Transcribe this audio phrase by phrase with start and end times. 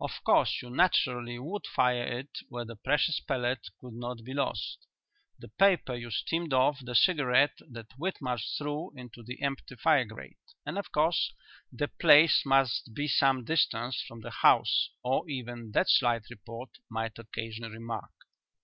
[0.00, 4.78] Of course you naturally would fire it where the precious pellet could not get lost
[5.38, 10.38] the paper you steamed off the cigarette that Whitmarsh threw into the empty fire grate;
[10.64, 11.34] and of course
[11.70, 17.18] the place must be some distance from the house or even that slight report might
[17.18, 18.12] occasion remark."